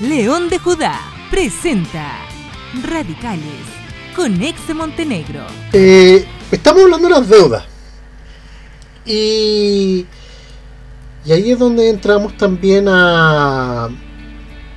León 0.00 0.48
de 0.48 0.58
Judá 0.58 1.00
presenta 1.30 2.18
Radicales 2.82 3.44
con 4.16 4.42
ex 4.42 4.74
Montenegro. 4.74 5.46
Eh, 5.72 6.24
estamos 6.50 6.82
hablando 6.82 7.08
de 7.08 7.14
las 7.14 7.28
deudas. 7.28 7.64
Y, 9.04 10.06
ahí 11.26 11.52
es 11.52 11.58
donde 11.58 11.88
entramos 11.88 12.36
también 12.36 12.86
a 12.88 13.90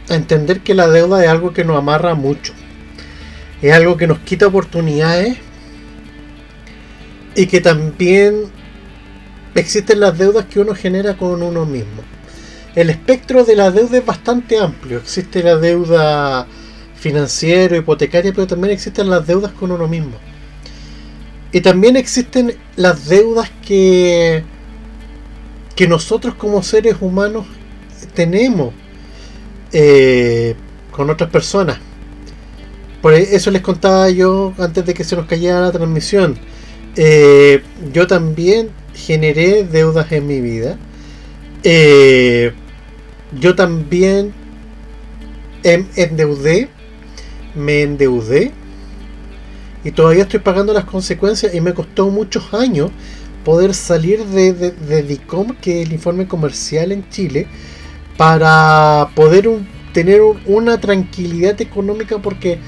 entender 0.09 0.61
que 0.61 0.75
la 0.75 0.87
deuda 0.87 1.23
es 1.23 1.29
algo 1.29 1.53
que 1.53 1.63
nos 1.63 1.77
amarra 1.77 2.13
mucho. 2.13 2.53
Es 3.61 3.73
algo 3.73 3.97
que 3.97 4.05
nos 4.05 4.19
quita 4.19 4.47
oportunidades 4.47 5.37
y 7.35 7.47
que 7.47 7.61
también 7.61 8.51
existen 9.55 10.01
las 10.01 10.17
deudas 10.17 10.45
que 10.45 10.59
uno 10.59 10.75
genera 10.75 11.17
con 11.17 11.41
uno 11.41 11.65
mismo 11.65 12.14
el 12.75 12.89
espectro 12.89 13.43
de 13.45 13.55
la 13.55 13.71
deuda 13.71 13.97
es 13.97 14.05
bastante 14.05 14.59
amplio. 14.59 14.97
Existe 14.97 15.41
la 15.41 15.55
deuda 15.55 16.45
financiera, 16.95 17.77
hipotecaria, 17.77 18.33
pero 18.33 18.47
también 18.47 18.73
existen 18.73 19.09
las 19.09 19.25
deudas 19.25 19.51
con 19.53 19.71
uno 19.71 19.87
mismo. 19.87 20.17
Y 21.51 21.61
también 21.61 21.95
existen 21.95 22.55
las 22.75 23.07
deudas 23.07 23.49
que, 23.65 24.43
que 25.75 25.87
nosotros 25.87 26.35
como 26.35 26.61
seres 26.63 26.97
humanos 26.99 27.45
tenemos 28.13 28.73
eh, 29.71 30.55
con 30.91 31.09
otras 31.09 31.29
personas. 31.29 31.77
Por 33.01 33.13
eso 33.13 33.51
les 33.51 33.61
contaba 33.61 34.09
yo 34.09 34.53
antes 34.57 34.85
de 34.85 34.93
que 34.93 35.03
se 35.03 35.15
nos 35.15 35.27
cayera 35.27 35.61
la 35.61 35.71
transmisión. 35.71 36.37
Eh, 36.97 37.61
yo 37.93 38.07
también 38.07 38.69
generé 38.93 39.63
deudas 39.63 40.11
en 40.11 40.27
mi 40.27 40.41
vida. 40.41 40.77
Eh, 41.63 42.53
yo 43.39 43.55
también 43.55 44.33
em, 45.63 45.85
endeudé, 45.95 46.69
me 47.55 47.81
endeudé 47.81 48.51
y 49.83 49.91
todavía 49.91 50.23
estoy 50.23 50.39
pagando 50.39 50.73
las 50.73 50.85
consecuencias 50.85 51.53
y 51.53 51.61
me 51.61 51.73
costó 51.73 52.09
muchos 52.09 52.53
años 52.53 52.91
poder 53.43 53.75
salir 53.75 54.25
de, 54.25 55.03
DICOM, 55.03 55.55
que 55.61 55.81
es 55.81 55.87
el 55.87 55.93
informe 55.93 56.27
comercial 56.27 56.91
en 56.91 57.07
Chile, 57.09 57.45
para 58.17 59.09
poder 59.13 59.47
tener 59.93 60.21
una 60.45 60.79
tranquilidad 60.79 61.61
económica 61.61 62.17
porque 62.17 62.59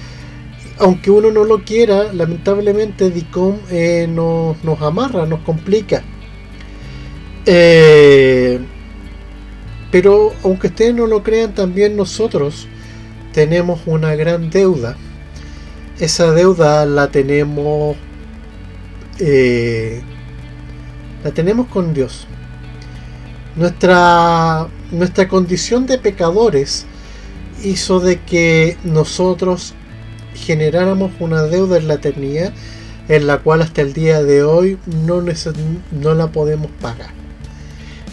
aunque 0.79 1.09
uno 1.09 1.31
no 1.31 1.43
lo 1.43 1.65
quiera, 1.65 2.13
lamentablemente 2.13 3.09
DICOM 3.09 3.57
eh, 3.71 4.07
nos, 4.07 4.63
nos 4.63 4.79
amarra, 4.83 5.25
nos 5.25 5.39
complica. 5.39 6.03
Eh, 7.47 8.59
pero 9.91 10.33
aunque 10.43 10.67
ustedes 10.67 10.93
no 10.93 11.07
lo 11.07 11.23
crean, 11.23 11.53
también 11.53 11.95
nosotros 11.95 12.67
tenemos 13.33 13.81
una 13.85 14.15
gran 14.15 14.49
deuda. 14.49 14.95
Esa 15.99 16.31
deuda 16.31 16.85
la 16.85 17.09
tenemos 17.09 17.95
eh, 19.19 20.01
la 21.23 21.31
tenemos 21.31 21.67
con 21.67 21.93
Dios. 21.93 22.27
Nuestra, 23.55 24.67
nuestra 24.91 25.27
condición 25.27 25.87
de 25.87 25.97
pecadores 25.97 26.85
hizo 27.63 27.99
de 27.99 28.21
que 28.21 28.77
nosotros 28.83 29.73
generáramos 30.35 31.11
una 31.19 31.43
deuda 31.43 31.77
en 31.77 31.87
la 31.87 31.95
eternidad 31.95 32.53
en 33.09 33.25
la 33.25 33.39
cual 33.39 33.61
hasta 33.61 33.81
el 33.81 33.93
día 33.93 34.21
de 34.21 34.43
hoy 34.43 34.77
no, 34.85 35.23
no 35.91 36.13
la 36.13 36.27
podemos 36.31 36.69
pagar. 36.81 37.16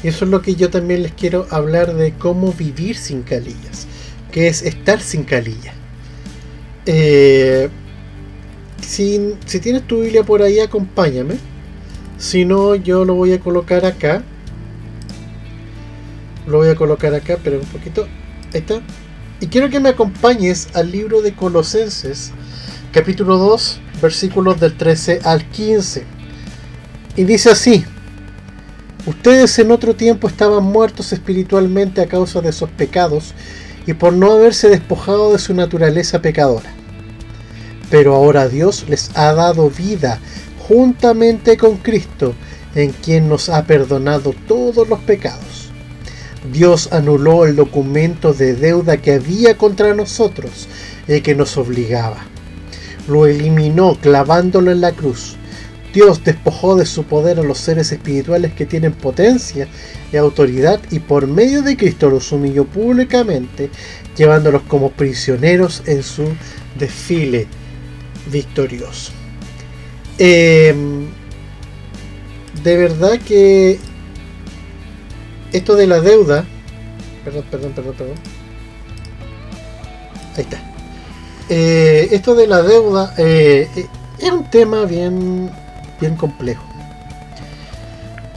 Eso 0.04 0.26
es 0.26 0.30
lo 0.30 0.42
que 0.42 0.54
yo 0.54 0.68
también 0.68 1.02
les 1.02 1.12
quiero 1.12 1.46
hablar 1.50 1.94
de 1.94 2.12
cómo 2.12 2.52
vivir 2.52 2.94
sin 2.94 3.22
calillas, 3.22 3.86
que 4.30 4.48
es 4.48 4.60
estar 4.60 5.00
sin 5.00 5.24
calilla. 5.24 5.72
Eh, 6.84 7.70
si, 8.82 9.34
si 9.46 9.60
tienes 9.60 9.86
tu 9.86 10.02
Biblia 10.02 10.22
por 10.22 10.42
ahí, 10.42 10.60
acompáñame. 10.60 11.36
Si 12.18 12.44
no, 12.44 12.74
yo 12.74 13.06
lo 13.06 13.14
voy 13.14 13.32
a 13.32 13.40
colocar 13.40 13.86
acá. 13.86 14.22
Lo 16.46 16.58
voy 16.58 16.68
a 16.68 16.74
colocar 16.74 17.14
acá, 17.14 17.38
pero 17.42 17.58
un 17.58 17.66
poquito. 17.66 18.06
Ahí 18.52 18.60
está. 18.60 18.82
Y 19.40 19.46
quiero 19.46 19.70
que 19.70 19.80
me 19.80 19.88
acompañes 19.88 20.68
al 20.74 20.92
libro 20.92 21.22
de 21.22 21.34
Colosenses, 21.34 22.30
capítulo 22.92 23.38
2, 23.38 23.80
versículos 24.02 24.60
del 24.60 24.76
13 24.76 25.20
al 25.24 25.48
15. 25.48 26.04
Y 27.16 27.24
dice 27.24 27.50
así. 27.50 27.86
Ustedes 29.06 29.58
en 29.58 29.70
otro 29.70 29.94
tiempo 29.94 30.28
estaban 30.28 30.64
muertos 30.64 31.12
espiritualmente 31.12 32.00
a 32.00 32.06
causa 32.06 32.40
de 32.40 32.52
sus 32.52 32.70
pecados 32.70 33.34
y 33.86 33.92
por 33.92 34.14
no 34.14 34.32
haberse 34.32 34.70
despojado 34.70 35.32
de 35.32 35.38
su 35.38 35.52
naturaleza 35.52 36.22
pecadora. 36.22 36.72
Pero 37.90 38.14
ahora 38.14 38.48
Dios 38.48 38.86
les 38.88 39.10
ha 39.14 39.34
dado 39.34 39.68
vida 39.68 40.20
juntamente 40.68 41.58
con 41.58 41.76
Cristo, 41.76 42.34
en 42.74 42.92
quien 42.92 43.28
nos 43.28 43.50
ha 43.50 43.64
perdonado 43.66 44.34
todos 44.48 44.88
los 44.88 45.00
pecados. 45.00 45.68
Dios 46.50 46.88
anuló 46.90 47.44
el 47.44 47.56
documento 47.56 48.32
de 48.32 48.54
deuda 48.54 48.96
que 48.96 49.12
había 49.12 49.58
contra 49.58 49.94
nosotros 49.94 50.66
y 51.06 51.20
que 51.20 51.34
nos 51.34 51.58
obligaba. 51.58 52.24
Lo 53.06 53.26
eliminó 53.26 53.98
clavándolo 54.00 54.70
en 54.70 54.80
la 54.80 54.92
cruz 54.92 55.36
Dios 55.94 56.24
despojó 56.24 56.74
de 56.74 56.86
su 56.86 57.04
poder 57.04 57.38
a 57.38 57.44
los 57.44 57.58
seres 57.58 57.92
espirituales 57.92 58.52
que 58.52 58.66
tienen 58.66 58.92
potencia 58.92 59.68
y 60.12 60.16
autoridad 60.16 60.80
y 60.90 60.98
por 60.98 61.28
medio 61.28 61.62
de 61.62 61.76
Cristo 61.76 62.10
los 62.10 62.32
humilló 62.32 62.64
públicamente, 62.64 63.70
llevándolos 64.16 64.62
como 64.62 64.90
prisioneros 64.90 65.84
en 65.86 66.02
su 66.02 66.24
desfile 66.76 67.46
victorioso. 68.26 69.12
Em, 70.18 71.06
de 72.64 72.76
verdad 72.76 73.20
que 73.20 73.78
esto 75.52 75.76
de 75.76 75.86
la 75.86 76.00
deuda, 76.00 76.44
perdón, 77.24 77.44
perdón, 77.48 77.72
perdón, 77.72 77.94
perdón. 77.96 78.16
Ahí 80.36 80.42
está. 80.42 80.60
Eh, 81.48 82.08
esto 82.10 82.34
de 82.34 82.48
la 82.48 82.62
deuda 82.62 83.14
eh, 83.16 83.68
eh, 83.76 83.86
es 84.18 84.32
un 84.32 84.50
tema 84.50 84.86
bien 84.86 85.50
bien 86.00 86.16
complejo. 86.16 86.64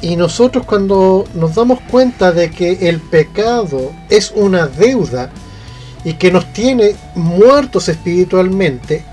Y 0.01 0.15
nosotros 0.15 0.65
cuando 0.65 1.25
nos 1.33 1.55
damos 1.55 1.79
cuenta 1.81 2.31
de 2.31 2.51
que 2.51 2.89
el 2.89 2.99
pecado 2.99 3.91
es 4.09 4.31
una 4.35 4.67
deuda 4.67 5.31
y 6.03 6.13
que 6.13 6.31
nos 6.31 6.53
tiene 6.53 6.95
muertos 7.15 7.89
espiritualmente, 7.89 9.03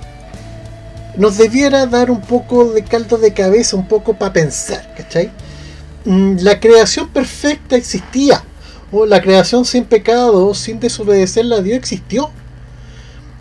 nos 1.16 1.38
debiera 1.38 1.86
dar 1.86 2.10
un 2.10 2.20
poco 2.20 2.72
de 2.72 2.84
caldo 2.84 3.16
de 3.16 3.32
cabeza, 3.32 3.76
un 3.76 3.88
poco 3.88 4.14
para 4.14 4.32
pensar, 4.32 4.94
¿cachai? 4.96 5.30
Mm, 6.04 6.36
la 6.40 6.60
creación 6.60 7.08
perfecta 7.08 7.76
existía, 7.76 8.42
o 8.92 9.06
la 9.06 9.22
creación 9.22 9.64
sin 9.64 9.84
pecado, 9.84 10.52
sin 10.54 10.80
desobedecerle 10.80 11.56
a 11.56 11.62
Dios 11.62 11.78
existió. 11.78 12.30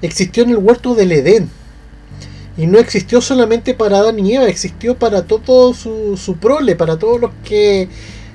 Existió 0.01 0.43
en 0.43 0.51
el 0.51 0.57
huerto 0.57 0.95
del 0.95 1.11
Edén 1.11 1.49
y 2.57 2.67
no 2.67 2.77
existió 2.77 3.21
solamente 3.21 3.73
para 3.73 3.99
Adán 3.99 4.19
y 4.19 4.35
Eva, 4.35 4.47
existió 4.47 4.95
para 4.95 5.25
todo 5.25 5.73
su, 5.73 6.17
su 6.17 6.35
prole, 6.37 6.75
para 6.75 6.99
todos 6.99 7.19
los 7.19 7.31
que 7.43 7.89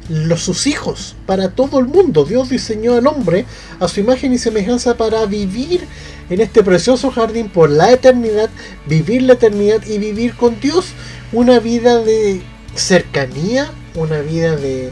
los, 0.08 0.40
sus 0.42 0.66
hijos, 0.66 1.14
para 1.26 1.50
todo 1.50 1.78
el 1.78 1.86
mundo. 1.86 2.24
Dios 2.24 2.48
diseñó 2.48 2.94
al 2.94 3.06
hombre 3.06 3.44
a 3.78 3.86
su 3.86 4.00
imagen 4.00 4.32
y 4.32 4.38
semejanza 4.38 4.96
para 4.96 5.24
vivir 5.26 5.86
en 6.30 6.40
este 6.40 6.64
precioso 6.64 7.10
jardín 7.10 7.48
por 7.48 7.70
la 7.70 7.92
eternidad, 7.92 8.50
vivir 8.86 9.22
la 9.22 9.34
eternidad 9.34 9.86
y 9.86 9.98
vivir 9.98 10.34
con 10.34 10.58
Dios 10.60 10.86
una 11.32 11.60
vida 11.60 11.98
de 12.02 12.42
cercanía, 12.74 13.70
una 13.94 14.20
vida 14.20 14.56
de, 14.56 14.90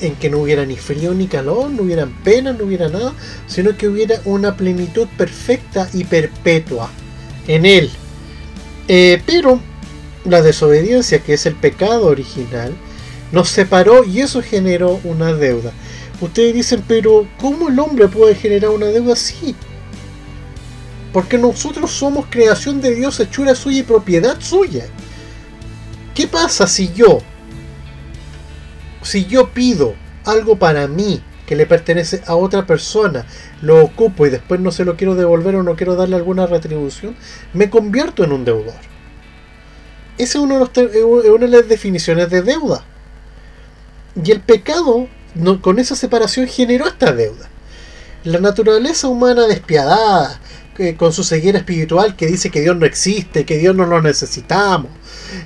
en 0.00 0.14
que 0.14 0.30
no 0.30 0.38
hubiera 0.38 0.64
ni 0.64 0.76
frío 0.76 1.12
ni 1.12 1.26
calor, 1.26 1.70
no 1.70 1.82
hubiera 1.82 2.06
pena, 2.22 2.52
no 2.52 2.64
hubiera 2.64 2.88
nada, 2.88 3.14
sino 3.48 3.76
que 3.76 3.88
hubiera 3.88 4.20
una 4.24 4.56
plenitud 4.56 5.08
perfecta 5.16 5.88
y 5.92 6.04
perpetua 6.04 6.88
en 7.46 7.66
él. 7.66 7.90
Eh, 8.88 9.22
pero 9.26 9.60
la 10.24 10.42
desobediencia, 10.42 11.20
que 11.20 11.34
es 11.34 11.46
el 11.46 11.54
pecado 11.54 12.06
original, 12.06 12.74
nos 13.32 13.48
separó 13.48 14.04
y 14.04 14.20
eso 14.20 14.42
generó 14.42 15.00
una 15.04 15.32
deuda. 15.32 15.72
Ustedes 16.20 16.54
dicen, 16.54 16.82
pero 16.86 17.26
¿cómo 17.40 17.68
el 17.68 17.78
hombre 17.78 18.08
puede 18.08 18.34
generar 18.34 18.70
una 18.70 18.86
deuda 18.86 19.12
así? 19.12 19.54
Porque 21.12 21.38
nosotros 21.38 21.90
somos 21.90 22.26
creación 22.30 22.80
de 22.80 22.94
Dios, 22.94 23.20
hechura 23.20 23.54
suya 23.54 23.80
y 23.80 23.82
propiedad 23.82 24.40
suya. 24.40 24.86
¿Qué 26.14 26.26
pasa 26.26 26.66
si 26.66 26.92
yo, 26.94 27.18
si 29.02 29.26
yo 29.26 29.50
pido 29.50 29.94
algo 30.24 30.58
para 30.58 30.88
mí 30.88 31.20
que 31.46 31.56
le 31.56 31.66
pertenece 31.66 32.22
a 32.26 32.34
otra 32.34 32.66
persona, 32.66 33.24
lo 33.62 33.82
ocupo 33.82 34.26
y 34.26 34.30
después 34.30 34.60
no 34.60 34.72
se 34.72 34.84
lo 34.84 34.96
quiero 34.96 35.14
devolver 35.14 35.56
o 35.56 35.62
no 35.62 35.76
quiero 35.76 35.94
darle 35.94 36.16
alguna 36.16 36.46
retribución, 36.46 37.16
me 37.54 37.70
convierto 37.70 38.24
en 38.24 38.32
un 38.32 38.44
deudor. 38.44 38.74
Esa 40.18 40.38
es 40.38 40.44
una 40.44 40.58
de, 40.58 41.48
las 41.48 41.68
definiciones 41.68 42.30
de 42.30 42.42
deuda. 42.42 42.84
Y 44.22 44.30
el 44.30 44.40
pecado 44.40 45.08
con 45.60 45.78
esa 45.78 45.94
separación 45.94 46.48
generó 46.48 46.86
esta 46.86 47.12
deuda. 47.12 47.48
La 48.24 48.40
naturaleza 48.40 49.08
humana 49.08 49.46
despiadada, 49.46 50.40
con 50.96 51.12
su 51.12 51.24
ceguera 51.24 51.58
espiritual 51.58 52.16
que 52.16 52.26
dice 52.26 52.50
que 52.50 52.60
Dios 52.60 52.76
no 52.76 52.86
existe, 52.86 53.44
que 53.44 53.58
Dios 53.58 53.74
no 53.74 53.86
lo 53.86 54.02
necesitamos, 54.02 54.90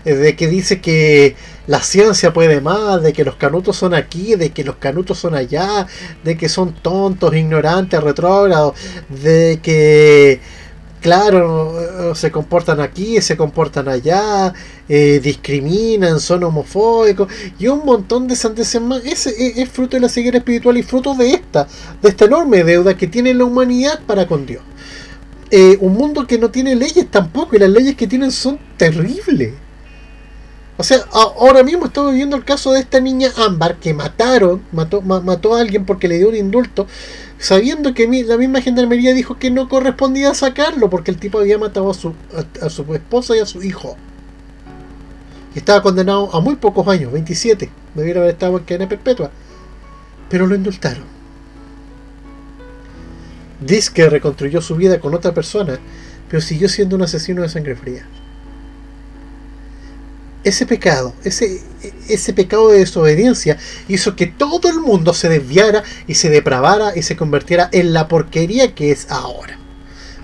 eh, 0.04 0.14
de 0.14 0.36
que 0.36 0.48
dice 0.48 0.80
que 0.80 1.36
la 1.66 1.82
ciencia 1.82 2.32
puede 2.32 2.60
más, 2.60 3.02
de 3.02 3.12
que 3.12 3.24
los 3.24 3.36
canutos 3.36 3.76
son 3.76 3.94
aquí, 3.94 4.34
de 4.34 4.50
que 4.50 4.64
los 4.64 4.76
canutos 4.76 5.18
son 5.18 5.34
allá, 5.34 5.86
de 6.24 6.36
que 6.36 6.48
son 6.48 6.74
tontos, 6.74 7.34
ignorantes, 7.34 8.02
retrógrados, 8.02 8.74
de 9.08 9.60
que, 9.62 10.40
claro, 11.00 12.14
se 12.16 12.32
comportan 12.32 12.80
aquí, 12.80 13.20
se 13.20 13.36
comportan 13.36 13.88
allá, 13.88 14.52
eh, 14.88 15.20
discriminan, 15.22 16.18
son 16.18 16.42
homofóbicos 16.42 17.32
y 17.58 17.68
un 17.68 17.84
montón 17.84 18.26
de 18.26 18.34
sandeces 18.34 18.80
más. 18.82 19.04
Ese 19.04 19.32
es, 19.62 19.68
fruto 19.68 19.96
de 19.96 20.00
la 20.00 20.08
ceguera 20.08 20.38
espiritual 20.38 20.76
y 20.76 20.82
fruto 20.82 21.14
de 21.14 21.30
esta, 21.30 21.68
de 22.02 22.08
esta 22.08 22.24
enorme 22.24 22.64
deuda 22.64 22.96
que 22.96 23.06
tiene 23.06 23.32
la 23.32 23.44
humanidad 23.44 24.00
para 24.06 24.26
con 24.26 24.44
Dios. 24.46 24.62
Eh, 25.50 25.76
un 25.80 25.94
mundo 25.94 26.26
que 26.26 26.38
no 26.38 26.50
tiene 26.50 26.76
leyes 26.76 27.10
tampoco, 27.10 27.56
y 27.56 27.58
las 27.58 27.70
leyes 27.70 27.96
que 27.96 28.06
tienen 28.06 28.30
son 28.30 28.58
terribles. 28.76 29.54
O 30.80 30.82
sea, 30.82 31.04
ahora 31.12 31.62
mismo 31.62 31.84
estamos 31.86 32.14
viendo 32.14 32.36
el 32.36 32.44
caso 32.44 32.72
de 32.72 32.80
esta 32.80 33.00
niña 33.00 33.28
Ámbar 33.36 33.76
que 33.76 33.92
mataron, 33.92 34.62
mató, 34.72 35.02
mató 35.02 35.54
a 35.54 35.60
alguien 35.60 35.84
porque 35.84 36.08
le 36.08 36.16
dio 36.16 36.30
un 36.30 36.36
indulto, 36.36 36.86
sabiendo 37.38 37.92
que 37.92 38.06
la 38.24 38.38
misma 38.38 38.62
gendarmería 38.62 39.12
dijo 39.12 39.38
que 39.38 39.50
no 39.50 39.68
correspondía 39.68 40.32
sacarlo 40.32 40.88
porque 40.88 41.10
el 41.10 41.18
tipo 41.18 41.38
había 41.38 41.58
matado 41.58 41.90
a 41.90 41.94
su, 41.94 42.14
a, 42.62 42.70
su 42.70 42.94
esposa 42.94 43.36
y 43.36 43.40
a 43.40 43.44
su 43.46 43.62
hijo. 43.62 43.98
Estaba 45.54 45.82
condenado 45.82 46.34
a 46.34 46.40
muy 46.40 46.56
pocos 46.56 46.88
años, 46.88 47.12
27. 47.12 47.70
Debiera 47.94 48.20
haber 48.20 48.32
estado 48.32 48.56
en 48.56 48.64
cadena 48.64 48.88
perpetua. 48.88 49.30
Pero 50.30 50.46
lo 50.46 50.54
indultaron. 50.54 51.19
Dice 53.60 53.92
que 53.92 54.08
reconstruyó 54.08 54.60
su 54.60 54.76
vida 54.76 55.00
con 55.00 55.14
otra 55.14 55.34
persona, 55.34 55.78
pero 56.28 56.40
siguió 56.40 56.68
siendo 56.68 56.96
un 56.96 57.02
asesino 57.02 57.42
de 57.42 57.48
sangre 57.48 57.76
fría. 57.76 58.06
Ese 60.42 60.64
pecado, 60.64 61.14
ese, 61.22 61.60
ese 62.08 62.32
pecado 62.32 62.70
de 62.70 62.78
desobediencia 62.78 63.58
hizo 63.88 64.16
que 64.16 64.26
todo 64.26 64.70
el 64.70 64.80
mundo 64.80 65.12
se 65.12 65.28
desviara 65.28 65.82
y 66.06 66.14
se 66.14 66.30
depravara 66.30 66.96
y 66.96 67.02
se 67.02 67.16
convirtiera 67.16 67.68
en 67.72 67.92
la 67.92 68.08
porquería 68.08 68.74
que 68.74 68.90
es 68.90 69.10
ahora. 69.10 69.58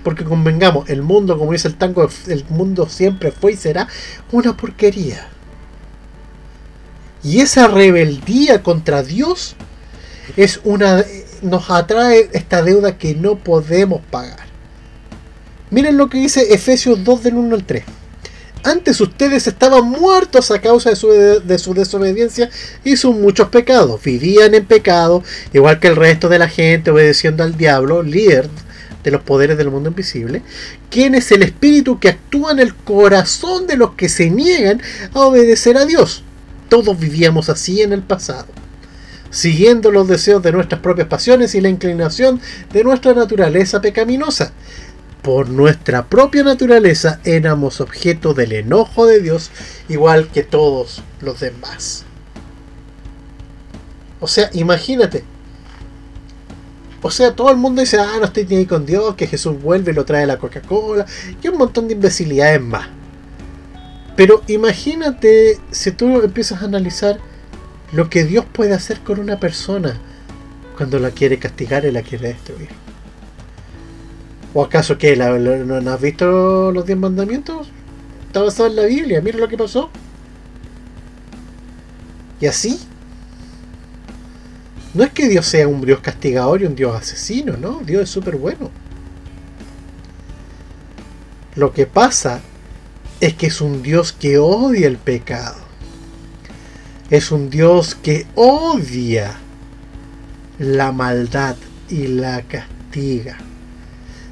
Porque 0.03 0.23
convengamos, 0.23 0.89
el 0.89 1.03
mundo, 1.03 1.37
como 1.37 1.51
dice 1.51 1.67
el 1.67 1.75
tango, 1.75 2.09
el 2.27 2.45
mundo 2.49 2.89
siempre 2.89 3.31
fue 3.31 3.53
y 3.53 3.57
será 3.57 3.87
una 4.31 4.57
porquería. 4.57 5.29
Y 7.23 7.41
esa 7.41 7.67
rebeldía 7.67 8.63
contra 8.63 9.03
Dios 9.03 9.55
es 10.35 10.61
una 10.63 11.03
nos 11.41 11.69
atrae 11.69 12.29
esta 12.33 12.61
deuda 12.61 12.97
que 12.97 13.15
no 13.15 13.37
podemos 13.37 14.01
pagar. 14.09 14.47
Miren 15.69 15.97
lo 15.97 16.09
que 16.09 16.19
dice 16.19 16.53
Efesios 16.53 17.03
2 17.03 17.23
del 17.23 17.35
1 17.35 17.55
al 17.55 17.63
3. 17.65 17.83
Antes 18.63 18.99
ustedes 19.01 19.47
estaban 19.47 19.85
muertos 19.89 20.51
a 20.51 20.59
causa 20.59 20.89
de 20.89 20.95
su, 20.95 21.09
de 21.09 21.57
su, 21.57 21.73
desobediencia 21.73 22.49
y 22.83 22.97
sus 22.97 23.15
muchos 23.15 23.49
pecados. 23.49 24.01
Vivían 24.03 24.55
en 24.55 24.65
pecado, 24.65 25.23
igual 25.53 25.79
que 25.79 25.87
el 25.87 25.95
resto 25.95 26.27
de 26.29 26.39
la 26.39 26.49
gente, 26.49 26.91
obedeciendo 26.91 27.43
al 27.43 27.55
diablo, 27.55 28.03
líder 28.03 28.49
de 29.03 29.11
los 29.11 29.21
poderes 29.21 29.57
del 29.57 29.71
mundo 29.71 29.89
invisible, 29.89 30.41
quien 30.89 31.15
es 31.15 31.31
el 31.31 31.43
espíritu 31.43 31.99
que 31.99 32.09
actúa 32.09 32.51
en 32.51 32.59
el 32.59 32.75
corazón 32.75 33.67
de 33.67 33.77
los 33.77 33.91
que 33.91 34.09
se 34.09 34.29
niegan 34.29 34.81
a 35.13 35.21
obedecer 35.21 35.77
a 35.77 35.85
Dios. 35.85 36.23
Todos 36.67 36.99
vivíamos 36.99 37.49
así 37.49 37.81
en 37.81 37.93
el 37.93 38.01
pasado 38.01 38.47
siguiendo 39.29 39.91
los 39.91 40.07
deseos 40.07 40.41
de 40.43 40.51
nuestras 40.51 40.81
propias 40.81 41.07
pasiones 41.07 41.55
y 41.55 41.61
la 41.61 41.69
inclinación 41.69 42.41
de 42.71 42.83
nuestra 42.83 43.13
naturaleza 43.13 43.81
pecaminosa. 43.81 44.53
Por 45.21 45.49
nuestra 45.49 46.05
propia 46.05 46.43
naturaleza 46.43 47.19
éramos 47.23 47.81
objeto 47.81 48.33
del 48.33 48.53
enojo 48.53 49.05
de 49.05 49.19
Dios, 49.19 49.51
igual 49.89 50.29
que 50.29 50.43
todos 50.43 51.03
los 51.21 51.39
demás. 51.39 52.05
O 54.19 54.27
sea, 54.27 54.49
imagínate. 54.53 55.23
O 57.01 57.11
sea, 57.11 57.33
todo 57.35 57.51
el 57.51 57.57
mundo 57.57 57.81
dice, 57.81 57.99
ah, 57.99 58.17
no 58.19 58.25
estoy 58.25 58.45
ni 58.45 58.57
ahí 58.57 58.65
con 58.65 58.85
Dios, 58.85 59.15
que 59.15 59.27
Jesús 59.27 59.61
vuelve 59.61 59.91
y 59.91 59.95
lo 59.95 60.05
trae 60.05 60.25
la 60.25 60.37
Coca-Cola, 60.37 61.05
y 61.41 61.47
un 61.47 61.57
montón 61.57 61.87
de 61.87 61.93
imbecilidades 61.93 62.61
más. 62.61 62.87
Pero 64.15 64.41
imagínate 64.47 65.59
si 65.69 65.91
tú 65.91 66.21
empiezas 66.21 66.61
a 66.61 66.65
analizar 66.65 67.19
lo 67.91 68.09
que 68.09 68.25
Dios 68.25 68.45
puede 68.45 68.73
hacer 68.73 68.99
con 69.01 69.19
una 69.19 69.39
persona 69.39 69.97
cuando 70.75 70.99
la 70.99 71.11
quiere 71.11 71.39
castigar 71.39 71.85
y 71.85 71.91
la 71.91 72.01
quiere 72.01 72.29
destruir. 72.29 72.69
¿O 74.53 74.63
acaso 74.63 74.97
que 74.97 75.15
no 75.15 75.91
has 75.91 76.01
visto 76.01 76.71
los 76.71 76.85
diez 76.85 76.97
mandamientos? 76.97 77.69
Está 78.27 78.41
basado 78.41 78.69
en 78.69 78.75
la 78.75 78.85
Biblia, 78.85 79.21
mira 79.21 79.37
lo 79.39 79.47
que 79.47 79.57
pasó. 79.57 79.89
Y 82.39 82.45
así. 82.45 82.79
No 84.93 85.03
es 85.03 85.11
que 85.11 85.27
Dios 85.27 85.45
sea 85.45 85.67
un 85.67 85.81
Dios 85.81 85.99
castigador 85.99 86.61
y 86.61 86.65
un 86.65 86.75
Dios 86.75 86.95
asesino, 86.95 87.55
no, 87.57 87.81
Dios 87.85 88.03
es 88.03 88.09
súper 88.09 88.35
bueno. 88.35 88.71
Lo 91.55 91.71
que 91.71 91.85
pasa 91.85 92.41
es 93.19 93.33
que 93.33 93.47
es 93.47 93.61
un 93.61 93.83
Dios 93.83 94.11
que 94.11 94.37
odia 94.37 94.87
el 94.87 94.97
pecado 94.97 95.66
es 97.09 97.31
un 97.31 97.49
Dios 97.49 97.95
que 97.95 98.25
odia 98.35 99.35
la 100.59 100.91
maldad 100.91 101.55
y 101.89 102.07
la 102.07 102.41
castiga. 102.41 103.37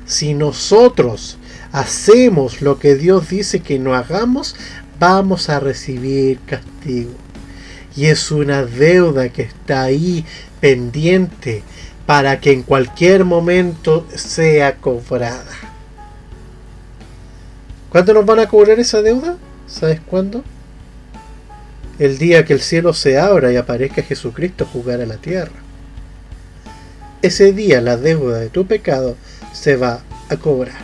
Si 0.06 0.34
nosotros 0.34 1.38
hacemos 1.72 2.62
lo 2.62 2.78
que 2.80 2.96
Dios 2.96 3.30
dice 3.30 3.62
que 3.62 3.80
no 3.80 3.96
hagamos, 3.96 4.56
vamos 5.00 5.50
a 5.50 5.60
recibir 5.60 6.40
castigo. 6.46 7.12
Y 7.96 8.08
es 8.08 8.30
una 8.32 8.66
deuda 8.66 9.30
que 9.30 9.44
está 9.44 9.84
ahí 9.84 10.26
pendiente 10.60 11.64
para 12.06 12.40
que 12.40 12.52
en 12.52 12.64
cualquier 12.64 13.24
momento 13.24 14.06
sea 14.14 14.76
cobrada. 14.76 15.46
¿Cuándo 17.90 18.14
nos 18.14 18.26
van 18.26 18.40
a 18.40 18.48
cobrar 18.48 18.80
esa 18.80 19.02
deuda? 19.02 19.38
¿Sabes 19.66 20.02
cuándo? 20.02 20.44
El 22.00 22.18
día 22.18 22.46
que 22.46 22.54
el 22.54 22.62
cielo 22.62 22.94
se 22.94 23.18
abra 23.18 23.52
y 23.52 23.56
aparezca 23.56 24.02
Jesucristo 24.02 24.66
jugar 24.66 25.02
a 25.02 25.06
la 25.06 25.18
tierra. 25.18 25.54
Ese 27.22 27.54
día 27.54 27.82
la 27.82 27.98
deuda 27.98 28.40
de 28.40 28.50
tu 28.50 28.66
pecado 28.68 29.16
se 29.54 29.78
va 29.78 30.04
a 30.30 30.36
cobrar. 30.36 30.84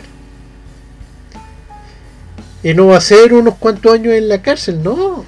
Y 2.62 2.74
no 2.74 2.86
va 2.86 2.96
a 2.96 3.00
ser 3.00 3.34
unos 3.34 3.56
cuantos 3.56 3.92
años 3.92 4.14
en 4.14 4.28
la 4.28 4.40
cárcel, 4.40 4.82
no. 4.82 5.24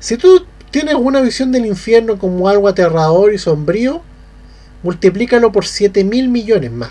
Si 0.00 0.16
tú 0.16 0.46
tienes 0.70 0.96
una 0.96 1.20
visión 1.20 1.52
del 1.52 1.64
infierno 1.64 2.18
como 2.18 2.48
algo 2.48 2.68
aterrador 2.68 3.32
y 3.32 3.38
sombrío, 3.38 4.02
multiplícalo 4.82 5.50
por 5.52 5.64
7 5.64 6.04
mil 6.04 6.28
millones 6.28 6.70
más. 6.70 6.90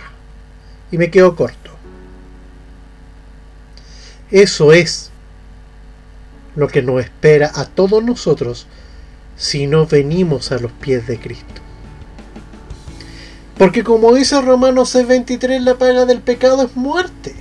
Y 0.92 0.98
me 0.98 1.12
quedo 1.12 1.36
corto. 1.36 1.72
Eso 4.32 4.74
es 4.74 5.12
lo 6.56 6.68
que 6.68 6.82
nos 6.82 7.04
espera 7.04 7.52
a 7.54 7.66
todos 7.66 8.04
nosotros 8.04 8.68
si 9.36 9.68
no 9.68 9.86
venimos 9.86 10.52
a 10.52 10.60
los 10.60 10.72
pies 10.72 11.08
de 11.08 11.20
Cristo. 11.20 11.62
Porque 13.58 13.84
como 13.84 14.14
dice 14.14 14.42
Romanos 14.42 14.96
6:23, 14.96 15.62
la 15.62 15.76
paga 15.76 16.06
del 16.06 16.22
pecado 16.22 16.64
es 16.64 16.76
muerte. 16.76 17.36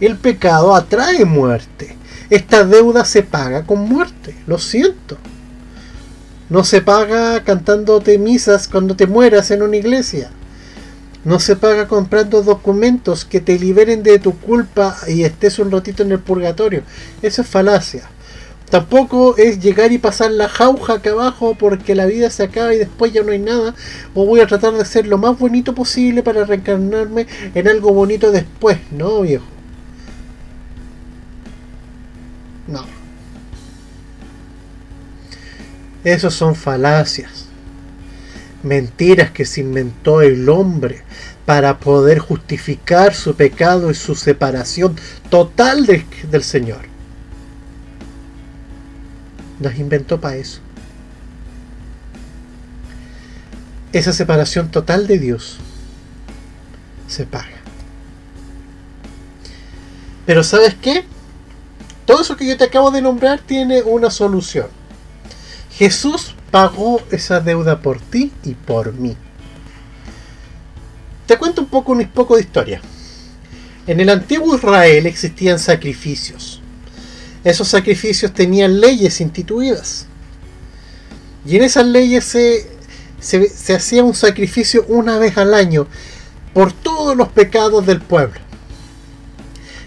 El 0.00 0.16
pecado 0.16 0.74
atrae 0.74 1.24
muerte. 1.24 1.96
Esta 2.28 2.64
deuda 2.64 3.04
se 3.04 3.22
paga 3.22 3.64
con 3.64 3.80
muerte, 3.80 4.34
lo 4.46 4.58
siento. 4.58 5.16
No 6.48 6.64
se 6.64 6.80
paga 6.80 7.42
cantándote 7.42 8.18
misas 8.18 8.68
cuando 8.68 8.94
te 8.94 9.06
mueras 9.06 9.50
en 9.50 9.62
una 9.62 9.76
iglesia. 9.76 10.30
No 11.24 11.40
se 11.40 11.56
paga 11.56 11.88
comprando 11.88 12.42
documentos 12.42 13.24
que 13.24 13.40
te 13.40 13.58
liberen 13.58 14.02
de 14.02 14.18
tu 14.20 14.38
culpa 14.38 14.96
y 15.08 15.24
estés 15.24 15.58
un 15.58 15.72
ratito 15.72 16.04
en 16.04 16.12
el 16.12 16.20
purgatorio. 16.20 16.82
Eso 17.22 17.42
es 17.42 17.48
falacia. 17.48 18.08
Tampoco 18.70 19.36
es 19.36 19.60
llegar 19.60 19.92
y 19.92 19.98
pasar 19.98 20.32
la 20.32 20.48
jauja 20.48 20.94
acá 20.94 21.10
abajo 21.10 21.54
porque 21.56 21.94
la 21.94 22.06
vida 22.06 22.30
se 22.30 22.42
acaba 22.42 22.74
y 22.74 22.78
después 22.78 23.12
ya 23.12 23.22
no 23.22 23.30
hay 23.30 23.38
nada. 23.38 23.74
O 24.12 24.26
voy 24.26 24.40
a 24.40 24.46
tratar 24.46 24.74
de 24.74 24.84
ser 24.84 25.06
lo 25.06 25.18
más 25.18 25.38
bonito 25.38 25.74
posible 25.74 26.22
para 26.22 26.44
reencarnarme 26.44 27.26
en 27.54 27.68
algo 27.68 27.92
bonito 27.92 28.32
después, 28.32 28.78
¿no, 28.90 29.20
viejo? 29.20 29.44
No. 32.66 32.84
Esos 36.02 36.34
son 36.34 36.56
falacias. 36.56 37.46
Mentiras 38.64 39.30
que 39.30 39.44
se 39.44 39.60
inventó 39.60 40.22
el 40.22 40.48
hombre 40.48 41.02
para 41.44 41.78
poder 41.78 42.18
justificar 42.18 43.14
su 43.14 43.36
pecado 43.36 43.92
y 43.92 43.94
su 43.94 44.16
separación 44.16 44.96
total 45.30 45.86
del 45.86 46.42
Señor 46.42 46.95
nos 49.60 49.76
inventó 49.76 50.20
para 50.20 50.36
eso. 50.36 50.60
esa 53.98 54.12
separación 54.12 54.70
total 54.70 55.06
de 55.06 55.18
Dios 55.18 55.56
se 57.08 57.24
paga. 57.24 57.48
Pero 60.26 60.42
¿sabes 60.42 60.74
qué? 60.74 61.04
Todo 62.04 62.22
eso 62.22 62.36
que 62.36 62.46
yo 62.46 62.56
te 62.56 62.64
acabo 62.64 62.90
de 62.90 63.00
nombrar 63.00 63.40
tiene 63.40 63.82
una 63.82 64.10
solución. 64.10 64.66
Jesús 65.72 66.34
pagó 66.50 67.00
esa 67.10 67.40
deuda 67.40 67.80
por 67.80 68.00
ti 68.00 68.32
y 68.44 68.54
por 68.54 68.92
mí. 68.92 69.16
Te 71.26 71.38
cuento 71.38 71.62
un 71.62 71.68
poco, 71.68 71.92
un 71.92 72.06
poco 72.08 72.36
de 72.36 72.42
historia. 72.42 72.80
En 73.86 74.00
el 74.00 74.08
antiguo 74.08 74.56
Israel 74.56 75.06
existían 75.06 75.58
sacrificios. 75.58 76.60
Esos 77.46 77.68
sacrificios 77.68 78.34
tenían 78.34 78.80
leyes 78.80 79.20
instituidas. 79.20 80.06
Y 81.46 81.54
en 81.54 81.62
esas 81.62 81.86
leyes 81.86 82.24
se, 82.24 82.66
se, 83.20 83.72
hacía 83.72 84.02
un 84.02 84.16
sacrificio 84.16 84.84
una 84.88 85.16
vez 85.20 85.38
al 85.38 85.54
año 85.54 85.86
por 86.52 86.72
todos 86.72 87.16
los 87.16 87.28
pecados 87.28 87.86
del 87.86 88.00
pueblo. 88.00 88.40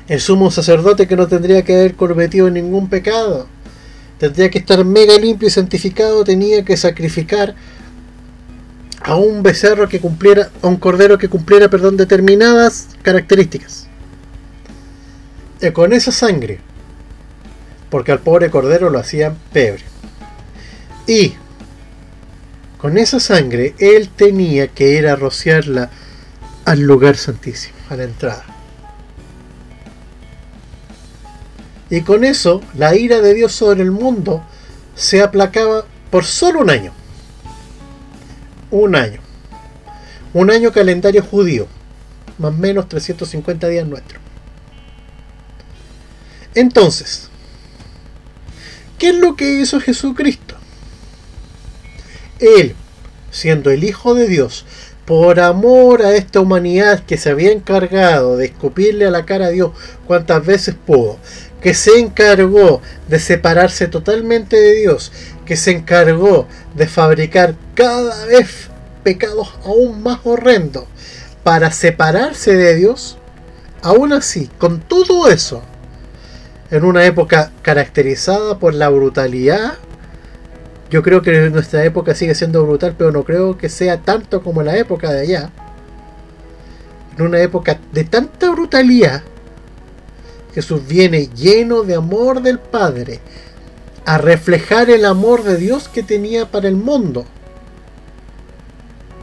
El 0.08 0.22
sumo 0.22 0.52
sacerdote 0.52 1.06
que 1.06 1.18
no 1.18 1.28
tendría 1.28 1.62
que 1.64 1.76
haber 1.76 1.96
cometido 1.96 2.50
ningún 2.50 2.88
pecado, 2.88 3.50
tendría 4.20 4.50
que 4.50 4.60
estar 4.60 4.86
mega 4.86 5.18
limpio 5.18 5.50
y 5.50 5.52
santificado, 5.52 6.24
tenía 6.24 6.64
que 6.64 6.78
sacrificar 6.78 7.56
a 9.02 9.18
un 9.18 9.44
becerro 9.44 9.90
que 9.90 10.00
cumpliera, 10.00 10.50
a 10.62 10.68
un 10.68 10.78
cordero 10.78 11.18
que 11.18 11.28
cumpliera, 11.28 11.70
perdón, 11.70 11.98
determinadas 11.98 12.88
características. 13.02 13.90
Y 15.62 15.72
con 15.72 15.92
esa 15.92 16.14
sangre, 16.14 16.62
porque 17.90 18.12
al 18.12 18.20
pobre 18.20 18.50
cordero 18.50 18.90
lo 18.90 19.00
hacían 19.00 19.38
pebre. 19.52 19.84
Y 21.08 21.34
con 22.78 22.98
esa 22.98 23.20
sangre 23.20 23.76
él 23.80 24.10
tenía 24.10 24.68
que 24.68 24.92
ir 24.92 25.08
a 25.08 25.16
rociarla 25.16 25.90
al 26.66 26.82
lugar 26.82 27.18
santísimo, 27.18 27.76
a 27.90 27.96
la 27.96 28.04
entrada. 28.04 28.46
Y 31.90 32.02
con 32.02 32.24
eso 32.24 32.62
la 32.76 32.96
ira 32.96 33.22
de 33.22 33.34
Dios 33.34 33.52
sobre 33.54 33.82
el 33.82 33.92
mundo 33.92 34.44
se 34.96 35.22
aplacaba 35.22 35.86
por 36.12 36.26
solo 36.26 36.62
un 36.62 36.70
año. 36.70 36.92
Un 38.70 38.96
año. 38.96 39.20
Un 40.34 40.52
año 40.52 40.72
calendario 40.72 41.24
judío. 41.24 41.68
Más 42.38 42.52
o 42.52 42.58
menos 42.58 42.88
350 42.88 43.68
días 43.68 43.88
nuestros. 43.88 44.22
Entonces, 46.54 47.29
¿qué 49.00 49.10
es 49.10 49.16
lo 49.16 49.36
que 49.36 49.54
hizo 49.54 49.80
Jesucristo? 49.80 50.56
Él, 52.40 52.76
siendo 53.32 53.72
el 53.72 53.84
Hijo 53.84 54.14
de 54.14 54.28
Dios, 54.28 54.66
por 55.06 55.40
amor 55.40 56.04
a 56.04 56.16
esta 56.16 56.40
humanidad 56.40 57.04
que 57.04 57.18
se 57.18 57.32
había 57.32 57.52
encargado 57.52 58.38
de 58.38 58.46
escupirle 58.46 59.08
a 59.08 59.12
la 59.12 59.26
cara 59.26 59.48
a 59.48 59.50
Dios 59.50 59.72
cuantas 60.06 60.46
veces 60.46 60.76
pudo, 60.76 61.18
que 61.62 61.74
se 61.74 61.98
encargó 61.98 62.82
de 63.08 63.20
separarse 63.20 63.88
totalmente 63.88 64.56
de 64.56 64.76
Dios, 64.76 65.12
que 65.46 65.58
se 65.58 65.72
encargó 65.72 66.48
de 66.76 66.88
fabricar 66.88 67.56
cada 67.74 68.26
vez 68.28 68.70
pecados 69.04 69.56
aún 69.66 70.04
más 70.04 70.20
horrendos 70.26 70.84
para 71.44 71.72
separarse 71.72 72.56
de 72.56 72.76
Dios, 72.76 73.18
aún 73.82 74.14
así, 74.14 74.50
con 74.60 74.80
todo 74.80 75.30
eso, 75.30 75.64
en 76.72 76.84
una 76.84 77.06
época 77.06 77.52
caracterizada 77.62 78.60
por 78.60 78.74
la 78.74 78.90
brutalidad 78.90 79.78
yo 80.90 81.04
creo 81.04 81.22
que 81.22 81.50
nuestra 81.52 81.86
época 81.86 82.16
sigue 82.16 82.34
siendo 82.34 82.66
brutal, 82.66 82.96
pero 82.98 83.12
no 83.12 83.24
creo 83.24 83.58
que 83.58 83.70
sea 83.70 84.02
tanto 84.02 84.42
como 84.42 84.64
la 84.64 84.76
época 84.78 85.12
de 85.12 85.22
allá. 85.22 85.52
En 87.16 87.26
una 87.26 87.40
época 87.40 87.80
de 87.92 88.04
tanta 88.06 88.50
brutalidad, 88.50 89.22
Jesús 90.56 90.88
viene 90.88 91.28
lleno 91.28 91.84
de 91.84 91.94
amor 91.94 92.42
del 92.42 92.58
Padre 92.58 93.20
a 94.06 94.18
reflejar 94.18 94.90
el 94.90 95.06
amor 95.06 95.44
de 95.44 95.58
Dios 95.58 95.88
que 95.88 96.02
tenía 96.02 96.50
para 96.50 96.68
el 96.68 96.76
mundo. 96.76 97.26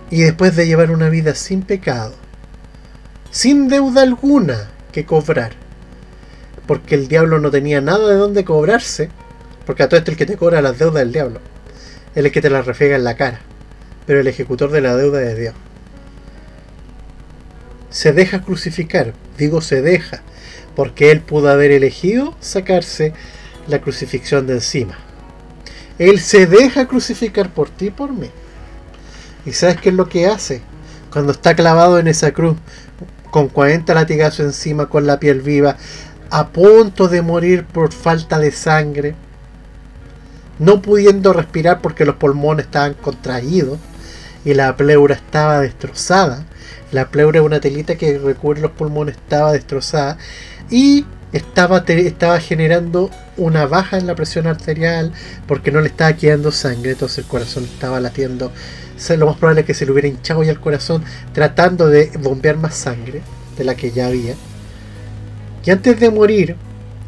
Y 0.09 0.23
después 0.23 0.55
de 0.55 0.69
llevar 0.69 0.93
una 0.93 1.09
vida 1.09 1.35
sin 1.35 1.63
pecado, 1.63 2.15
sin 3.33 3.67
deuda 3.67 4.03
alguna 4.03 4.71
que 4.93 5.05
cobrar, 5.05 5.55
porque 6.67 6.95
el 6.95 7.09
diablo 7.09 7.39
no 7.39 7.51
tenía 7.51 7.81
nada 7.81 8.09
de 8.09 8.17
dónde 8.17 8.45
cobrarse, 8.45 9.11
porque 9.65 9.83
a 9.83 9.89
todo 9.89 9.99
esto 9.99 10.11
el 10.11 10.17
que 10.17 10.27
te 10.27 10.37
cobra 10.37 10.63
las 10.63 10.79
deudas 10.79 11.03
del 11.03 11.13
diablo. 11.13 11.41
Él 12.15 12.25
es 12.25 12.27
el 12.27 12.33
que 12.33 12.41
te 12.41 12.51
la 12.51 12.63
refriega 12.63 12.97
en 12.97 13.05
la 13.05 13.17
cara, 13.17 13.41
pero 14.07 14.21
el 14.21 14.27
ejecutor 14.27 14.71
de 14.71 14.81
la 14.81 14.97
deuda 14.97 15.23
es 15.23 15.37
Dios. 15.37 15.55
Se 17.91 18.13
deja 18.13 18.43
crucificar, 18.43 19.15
digo 19.39 19.61
se 19.61 19.83
deja, 19.83 20.23
porque 20.75 21.11
él 21.11 21.21
pudo 21.21 21.49
haber 21.49 21.71
elegido 21.71 22.37
sacarse 22.41 23.13
la 23.69 23.81
crucifixión 23.81 24.47
de 24.47 24.55
encima. 24.55 24.99
Él 25.99 26.21
se 26.21 26.47
deja 26.47 26.87
crucificar 26.87 27.53
por 27.53 27.71
ti 27.71 27.87
y 27.87 27.91
por 27.91 28.13
mí. 28.13 28.31
¿Y 29.47 29.53
sabes 29.53 29.81
qué 29.81 29.89
es 29.89 29.95
lo 29.95 30.09
que 30.09 30.27
hace? 30.27 30.61
Cuando 31.11 31.33
está 31.33 31.55
clavado 31.55 31.99
en 31.99 32.09
esa 32.09 32.33
cruz, 32.33 32.57
con 33.31 33.49
40 33.49 33.95
latigazos 33.95 34.47
encima, 34.47 34.87
con 34.89 35.07
la 35.07 35.19
piel 35.19 35.41
viva, 35.41 35.77
a 36.31 36.49
punto 36.49 37.09
de 37.09 37.23
morir 37.23 37.65
por 37.65 37.93
falta 37.93 38.39
de 38.39 38.53
sangre, 38.53 39.15
no 40.59 40.83
pudiendo 40.83 41.33
respirar 41.33 41.81
porque 41.81 42.05
los 42.05 42.17
pulmones 42.17 42.67
estaban 42.67 42.95
contraídos 42.95 43.79
y 44.45 44.55
la 44.55 44.77
pleura 44.77 45.15
estaba 45.15 45.61
destrozada. 45.61 46.45
La 46.93 47.09
pleura 47.11 47.41
es 47.41 47.45
una 47.45 47.61
telita 47.61 47.97
que 47.97 48.19
recubre 48.19 48.61
los 48.61 48.71
pulmones, 48.71 49.17
estaba 49.17 49.53
destrozada 49.53 50.19
y 50.71 51.05
estaba, 51.33 51.85
estaba 51.87 52.41
generando 52.41 53.11
una 53.37 53.67
baja 53.67 53.99
en 53.99 54.07
la 54.07 54.15
presión 54.15 54.47
arterial 54.47 55.13
porque 55.47 55.73
no 55.73 55.81
le 55.81 55.89
estaba 55.89 56.13
quedando 56.15 56.53
sangre, 56.53 56.93
entonces 56.93 57.19
el 57.19 57.25
corazón 57.25 57.65
estaba 57.65 58.01
latiendo. 58.01 58.53
lo 59.17 59.27
más 59.27 59.37
probable 59.37 59.63
es 59.63 59.67
que 59.67 59.75
se 59.75 59.85
le 59.85 59.93
hubiera 59.93 60.09
hinchado 60.09 60.43
ya 60.43 60.53
el 60.53 60.61
corazón 60.61 61.05
tratando 61.33 61.89
de 61.89 62.11
bombear 62.21 62.57
más 62.57 62.75
sangre 62.75 63.23
de 63.59 63.65
la 63.65 63.75
que 63.75 63.91
ya 63.91 64.07
había. 64.07 64.35
Y 65.67 65.71
antes 65.71 66.01
de 66.01 66.11
morir, 66.11 66.57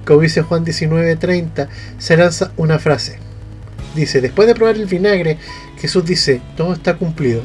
como 0.04 0.20
dice 0.20 0.42
Juan 0.42 0.64
19:30, 0.64 1.68
se 1.98 2.16
lanza 2.16 2.52
una 2.56 2.78
frase 2.78 3.18
dice, 3.94 4.20
después 4.20 4.48
de 4.48 4.54
probar 4.54 4.76
el 4.76 4.86
vinagre, 4.86 5.38
Jesús 5.78 6.04
dice, 6.04 6.40
todo 6.56 6.72
está 6.72 6.96
cumplido. 6.96 7.42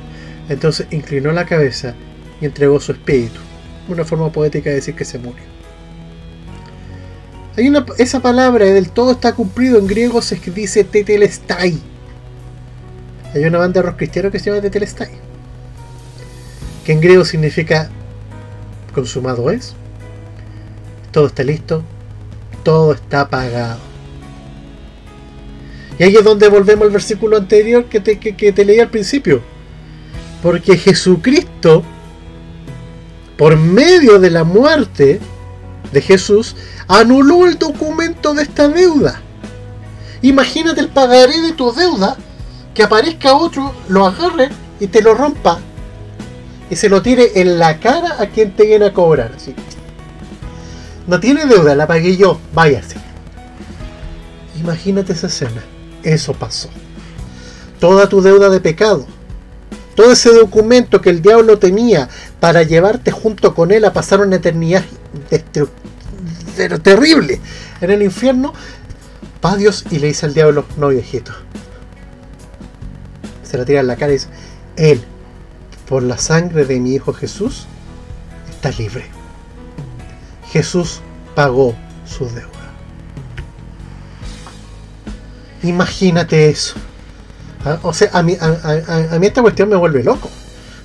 Entonces 0.50 0.88
inclinó 0.92 1.32
la 1.32 1.46
cabeza 1.46 1.96
y 2.42 2.46
entregó 2.46 2.80
su 2.80 2.92
espíritu. 2.92 3.40
Una 3.88 4.06
forma 4.06 4.32
poética 4.32 4.70
de 4.70 4.78
decir 4.78 4.96
que 4.96 5.06
se 5.06 5.20
murió. 5.20 5.44
Hay 7.58 7.68
una, 7.68 7.86
esa 7.98 8.20
palabra 8.20 8.66
del 8.66 8.90
todo 8.90 9.12
está 9.12 9.34
cumplido 9.34 9.78
en 9.78 9.88
griego 9.88 10.22
se 10.22 10.38
dice 10.38 10.84
tetelestai. 10.84 11.80
Hay 13.34 13.46
una 13.46 13.60
banda 13.60 13.82
de 13.82 13.88
rock 13.88 13.98
cristiano 13.98 14.32
que 14.32 14.40
se 14.40 14.50
llama 14.50 14.62
tetelestai. 14.62 15.12
Que 16.86 16.94
en 16.94 17.02
griego 17.02 17.26
significa 17.26 17.90
consumado 18.94 19.52
es. 19.52 19.76
Todo 21.14 21.28
está 21.28 21.44
listo. 21.44 21.84
Todo 22.64 22.94
está 22.94 23.30
pagado. 23.30 23.80
Y 26.00 26.04
ahí 26.04 26.16
es 26.16 26.24
donde 26.24 26.50
volvemos 26.50 26.86
al 26.88 26.92
versículo 26.92 27.38
anterior 27.38 27.86
que 27.86 28.00
te, 28.00 28.18
que, 28.18 28.52
te 28.52 28.66
leí 28.66 28.80
al 28.80 28.90
principio. 28.90 29.42
Porque 30.42 30.76
Jesucristo, 30.76 31.84
por 33.38 33.56
medio 33.56 34.20
de 34.20 34.32
la 34.32 34.44
muerte 34.44 35.20
de 35.92 36.02
Jesús, 36.02 36.56
anuló 36.88 37.46
el 37.46 37.60
documento 37.60 38.34
de 38.34 38.44
esta 38.44 38.68
deuda. 38.68 39.22
Imagínate 40.24 40.82
el 40.82 40.90
pagaré 40.90 41.42
de 41.42 41.52
tu 41.52 41.72
deuda, 41.72 42.18
que 42.74 42.82
aparezca 42.82 43.36
otro, 43.36 43.72
lo 43.88 44.08
agarre 44.08 44.50
y 44.80 44.88
te 44.88 45.04
lo 45.04 45.14
rompa. 45.14 45.60
Y 46.72 46.76
se 46.76 46.90
lo 46.90 47.04
tire 47.04 47.34
en 47.36 47.60
la 47.60 47.80
cara 47.80 48.16
a 48.20 48.26
quien 48.26 48.56
te 48.56 48.66
viene 48.66 48.86
a 48.86 48.94
cobrar. 48.94 49.32
No 51.08 51.20
tiene 51.20 51.46
deuda, 51.46 51.76
la 51.76 51.88
pagué 51.88 52.16
yo, 52.18 52.40
váyase. 52.54 52.96
Imagínate 54.60 55.14
esa 55.14 55.28
escena 55.28 55.64
eso 56.04 56.34
pasó. 56.34 56.70
Toda 57.80 58.08
tu 58.08 58.22
deuda 58.22 58.50
de 58.50 58.62
pecado, 58.62 59.06
todo 59.96 60.12
ese 60.12 60.34
documento 60.34 61.02
que 61.02 61.10
el 61.10 61.22
diablo 61.22 61.60
tenía 61.60 62.10
para 62.40 62.64
llevarte 62.64 63.12
junto 63.12 63.56
con 63.56 63.72
él 63.72 63.86
a 63.86 63.94
pasar 63.94 64.22
una 64.22 64.38
eternidad 64.38 64.84
terrible 66.82 67.40
en 67.82 67.92
el 67.92 68.02
infierno, 68.04 68.54
va 69.44 69.58
Dios 69.58 69.86
y 69.92 70.00
le 70.00 70.08
dice 70.08 70.26
al 70.26 70.34
diablo, 70.34 70.66
no 70.78 70.90
viejito. 70.90 71.34
Se 73.44 73.58
la 73.58 73.66
tira 73.66 73.82
en 73.82 73.88
la 73.88 73.98
cara 73.98 74.12
y 74.12 74.16
dice, 74.16 74.30
Él, 74.78 75.02
por 75.88 76.04
la 76.04 76.18
sangre 76.18 76.66
de 76.66 76.80
mi 76.80 76.96
Hijo 76.96 77.14
Jesús, 77.14 77.66
está 78.50 78.72
libre. 78.72 79.06
Jesús 80.54 81.02
pagó 81.34 81.74
su 82.06 82.26
deuda. 82.30 82.48
Imagínate 85.64 86.48
eso. 86.48 86.76
Ah, 87.66 87.80
o 87.82 87.92
sea, 87.92 88.12
a 88.14 88.22
mí, 88.22 88.38
a, 88.40 89.18
mí 89.18 89.26
esta 89.26 89.42
cuestión 89.42 89.70
me 89.70 89.76
vuelve 89.76 90.04
loco. 90.04 90.30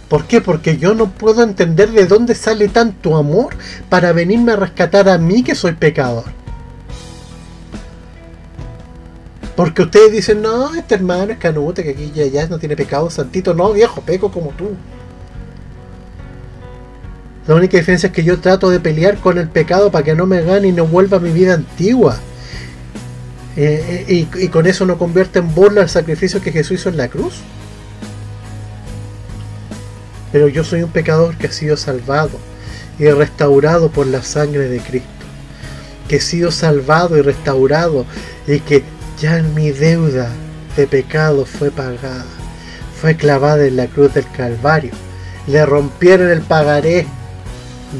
¿Por 0.09 0.25
qué? 0.25 0.41
Porque 0.41 0.79
yo 0.79 0.95
no 0.95 1.11
puedo 1.11 1.43
entender 1.43 1.91
de 1.91 2.07
dónde 2.07 2.35
sale 2.35 2.69
tanto 2.69 3.19
amor 3.19 3.57
para 3.91 4.13
venirme 4.13 4.53
a 4.53 4.57
rescatar 4.57 5.07
a 5.11 5.19
mí 5.19 5.45
que 5.45 5.55
soy 5.55 5.73
pecador. 5.73 6.25
Porque 9.55 9.83
ustedes 9.83 10.13
dicen, 10.13 10.41
no, 10.41 10.75
este 10.75 10.95
hermano 10.95 11.33
es 11.33 11.39
canute, 11.39 11.85
que 11.85 11.91
aquí 11.91 12.11
ya, 12.15 12.25
ya 12.25 12.47
no 12.47 12.59
tiene 12.59 12.75
pecado, 12.75 13.11
santito. 13.11 13.53
No, 13.53 13.75
viejo, 13.75 14.01
peco 14.01 14.31
como 14.31 14.51
tú. 14.53 14.71
La 17.49 17.55
única 17.55 17.78
diferencia 17.78 18.09
es 18.09 18.12
que 18.12 18.25
yo 18.25 18.40
trato 18.40 18.69
de 18.69 18.78
pelear 18.78 19.17
con 19.17 19.38
el 19.38 19.49
pecado 19.49 19.90
para 19.90 20.05
que 20.05 20.14
no 20.14 20.26
me 20.26 20.43
gane 20.43 20.69
y 20.69 20.73
no 20.73 20.87
vuelva 20.87 21.17
a 21.17 21.21
mi 21.21 21.33
vida 21.33 21.55
antigua. 21.55 22.19
Eh, 23.57 24.05
eh, 24.07 24.26
y, 24.37 24.49
con 24.49 24.67
eso 24.67 24.85
no 24.85 24.99
convierte 24.99 25.38
en 25.38 25.55
burla 25.55 25.81
el 25.81 25.88
sacrificio 25.88 26.43
que 26.43 26.52
Jesús 26.52 26.78
hizo 26.78 26.90
en 26.90 26.99
la 26.99 27.09
cruz. 27.09 27.37
Pero 30.31 30.49
yo 30.49 30.62
soy 30.62 30.83
un 30.83 30.90
pecador 30.90 31.38
que 31.38 31.47
ha 31.47 31.50
sido 31.50 31.78
salvado 31.78 32.38
y 32.99 33.09
restaurado 33.09 33.90
por 33.90 34.07
la 34.07 34.23
sangre 34.23 34.69
de 34.69 34.81
Cristo. 34.81 35.09
Que 36.07 36.17
he 36.17 36.21
sido 36.21 36.50
salvado 36.50 37.17
y 37.17 37.23
restaurado 37.23 38.05
y 38.47 38.61
que 38.61 38.85
ya 39.19 39.43
mi 39.43 39.71
deuda 39.71 40.28
de 40.76 40.87
pecado 40.87 41.47
fue 41.47 41.71
pagada. 41.71 42.26
Fue 43.00 43.17
clavada 43.17 43.64
en 43.64 43.76
la 43.76 43.87
cruz 43.87 44.12
del 44.12 44.31
Calvario. 44.33 44.93
Le 45.47 45.64
rompieron 45.64 46.28
el 46.31 46.43
pagaré 46.43 47.07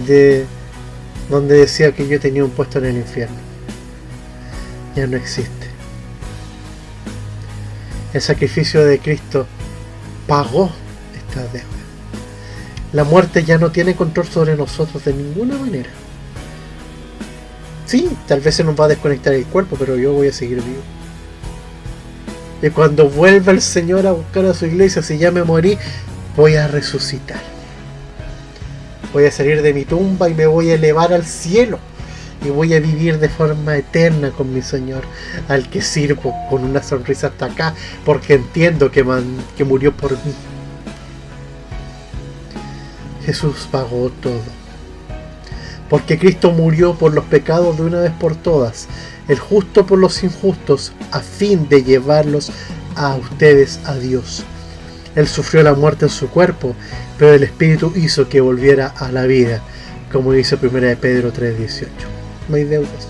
de 0.07 0.47
donde 1.31 1.57
decía 1.57 1.93
que 1.93 2.09
yo 2.09 2.19
tenía 2.21 2.45
un 2.45 2.51
puesto 2.51 2.79
en 2.79 2.87
el 2.87 2.97
infierno 2.97 3.49
ya 4.99 5.07
no 5.07 5.17
existe. 5.17 5.69
El 8.13 8.21
sacrificio 8.21 8.85
de 8.85 8.99
Cristo 8.99 9.47
pagó 10.27 10.71
esta 11.17 11.43
deuda. 11.53 11.67
La 12.93 13.05
muerte 13.05 13.45
ya 13.45 13.59
no 13.59 13.71
tiene 13.71 13.95
control 13.95 14.27
sobre 14.27 14.57
nosotros 14.57 15.05
de 15.05 15.13
ninguna 15.13 15.57
manera. 15.57 15.91
Sí, 17.87 18.11
tal 18.27 18.41
vez 18.41 18.57
se 18.57 18.65
nos 18.65 18.79
va 18.79 18.87
a 18.87 18.89
desconectar 18.89 19.33
el 19.35 19.47
cuerpo, 19.47 19.77
pero 19.79 19.97
yo 19.97 20.13
voy 20.13 20.29
a 20.29 20.33
seguir 20.33 20.63
vivo. 20.63 20.83
Y 22.61 22.71
cuando 22.71 23.09
vuelva 23.09 23.53
el 23.53 23.63
Señor 23.63 24.07
a 24.07 24.13
buscar 24.13 24.47
a 24.47 24.55
su 24.55 24.67
iglesia, 24.67 25.03
si 25.03 25.17
ya 25.17 25.31
me 25.31 25.45
morí, 25.45 25.79
voy 26.37 26.57
a 26.57 26.67
resucitar. 26.67 27.58
Voy 29.13 29.25
a 29.25 29.31
salir 29.31 29.63
de 29.63 29.73
mi 29.73 29.85
tumba 29.85 30.29
y 30.29 30.35
me 30.35 30.47
voy 30.47 30.71
a 30.71 30.75
elevar 30.75 31.13
al 31.13 31.25
cielo 31.25 31.79
y 32.45 32.51
voy 32.51 32.75
a 32.75 32.81
vivir 32.81 33.19
de 33.19 33.29
forma 33.29 33.77
eterna 33.77 34.31
con 34.31 34.53
mi 34.53 34.63
Señor, 34.63 35.03
al 35.49 35.69
que 35.69 35.83
sirvo 35.83 36.35
con 36.49 36.65
una 36.65 36.83
sonrisa 36.83 37.29
hasta 37.29 37.47
acá, 37.47 37.75
porque 38.05 38.35
entiendo 38.35 38.91
que, 38.91 39.05
que 39.57 39.65
murió 39.65 39.93
por 39.93 40.13
mí. 40.13 40.35
Jesús 43.25 43.69
pagó 43.71 44.11
todo. 44.23 44.41
Porque 45.91 46.19
Cristo 46.19 46.53
murió 46.53 46.95
por 46.95 47.15
los 47.15 47.25
pecados 47.25 47.79
de 47.79 47.85
una 47.85 48.01
vez 48.01 48.13
por 48.13 48.37
todas, 48.37 48.89
el 49.27 49.39
justo 49.39 49.87
por 49.87 49.99
los 49.99 50.23
injustos, 50.23 50.93
a 51.13 51.21
fin 51.21 51.69
de 51.69 51.83
llevarlos 51.83 52.53
a 52.95 53.15
ustedes 53.17 53.81
a 53.85 53.95
Dios. 53.95 54.45
Él 55.15 55.27
sufrió 55.27 55.63
la 55.63 55.75
muerte 55.75 56.05
en 56.05 56.11
su 56.11 56.29
cuerpo, 56.29 56.75
pero 57.19 57.35
el 57.35 57.43
Espíritu 57.43 57.93
hizo 57.97 58.29
que 58.29 58.41
volviera 58.41 58.89
a 58.89 59.11
la 59.11 59.25
vida, 59.25 59.63
como 60.13 60.33
dice 60.33 60.57
1 60.57 60.97
Pedro 61.01 61.33
3:18 61.33 62.19
no 62.49 62.57
hay 62.57 62.65
deudas. 62.65 63.09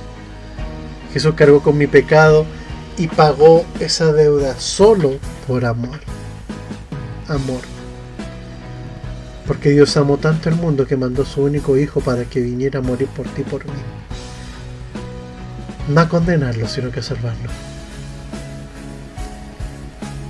Jesús 1.13 1.35
cargó 1.35 1.63
con 1.63 1.79
mi 1.79 1.87
pecado 1.87 2.45
y 2.97 3.07
pagó 3.07 3.65
esa 3.81 4.13
deuda 4.13 4.59
solo 4.59 5.13
por 5.47 5.65
amor. 5.65 6.01
Amor. 7.29 7.61
Porque 9.47 9.71
Dios 9.71 9.97
amó 9.97 10.19
tanto 10.19 10.49
el 10.49 10.57
mundo 10.57 10.87
que 10.87 10.97
mandó 10.97 11.23
a 11.23 11.27
su 11.27 11.43
único 11.43 11.77
hijo 11.79 12.01
para 12.01 12.25
que 12.25 12.41
viniera 12.41 12.81
a 12.81 12.83
morir 12.83 13.09
por 13.09 13.27
ti 13.29 13.43
y 13.43 13.45
por 13.45 13.65
mí. 13.65 13.81
No 15.89 16.01
a 16.03 16.09
condenarlo, 16.09 16.69
sino 16.69 16.91
que 16.91 17.01
a 17.01 17.03
salvarlo. 17.03 17.49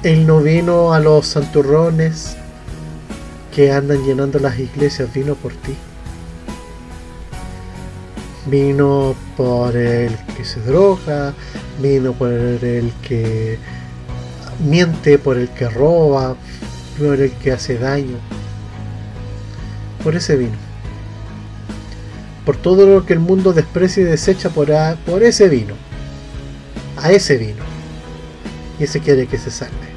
Él 0.04 0.26
no 0.26 0.40
vino 0.40 0.92
a 0.92 1.00
los 1.00 1.26
santurrones 1.26 2.36
que 3.58 3.72
andan 3.72 4.06
llenando 4.06 4.38
las 4.38 4.56
iglesias, 4.56 5.12
vino 5.12 5.34
por 5.34 5.52
ti 5.52 5.74
vino 8.46 9.16
por 9.36 9.76
el 9.76 10.16
que 10.36 10.44
se 10.44 10.60
droga, 10.60 11.34
vino 11.82 12.12
por 12.12 12.30
el 12.30 12.92
que 13.02 13.58
miente, 14.64 15.18
por 15.18 15.36
el 15.36 15.48
que 15.48 15.68
roba, 15.68 16.36
por 16.96 17.20
el 17.20 17.32
que 17.32 17.50
hace 17.50 17.78
daño. 17.78 18.18
Por 20.04 20.14
ese 20.14 20.36
vino. 20.36 20.56
Por 22.46 22.56
todo 22.56 22.86
lo 22.86 23.04
que 23.04 23.12
el 23.12 23.18
mundo 23.18 23.52
desprecia 23.52 24.02
y 24.02 24.06
desecha 24.06 24.50
por, 24.50 24.68
por 25.04 25.24
ese 25.24 25.48
vino. 25.48 25.74
A 26.96 27.10
ese 27.10 27.36
vino. 27.36 27.64
Y 28.78 28.84
ese 28.84 29.00
quiere 29.00 29.26
que 29.26 29.36
se 29.36 29.50
salve. 29.50 29.87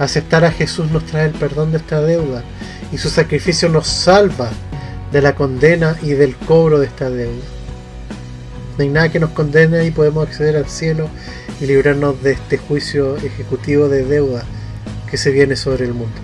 Aceptar 0.00 0.46
a 0.46 0.50
Jesús 0.50 0.90
nos 0.90 1.04
trae 1.04 1.26
el 1.26 1.34
perdón 1.34 1.72
de 1.72 1.76
esta 1.76 2.00
deuda 2.00 2.42
y 2.90 2.96
su 2.96 3.10
sacrificio 3.10 3.68
nos 3.68 3.86
salva 3.86 4.48
de 5.12 5.20
la 5.20 5.34
condena 5.34 5.94
y 6.00 6.12
del 6.12 6.34
cobro 6.36 6.78
de 6.78 6.86
esta 6.86 7.10
deuda. 7.10 7.44
No 8.78 8.82
hay 8.82 8.88
nada 8.88 9.10
que 9.10 9.20
nos 9.20 9.28
condene 9.32 9.84
y 9.84 9.90
podemos 9.90 10.26
acceder 10.26 10.56
al 10.56 10.70
cielo 10.70 11.10
y 11.60 11.66
librarnos 11.66 12.22
de 12.22 12.32
este 12.32 12.56
juicio 12.56 13.18
ejecutivo 13.18 13.90
de 13.90 14.06
deuda 14.06 14.42
que 15.10 15.18
se 15.18 15.32
viene 15.32 15.54
sobre 15.54 15.84
el 15.84 15.92
mundo. 15.92 16.16